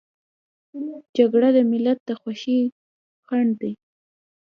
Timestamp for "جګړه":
1.17-1.49